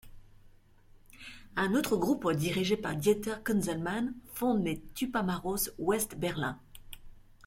[1.55, 6.59] Un autre groupe, dirigé par Dieter Kunzelmann, fonde les Tupamaros West-Berlin.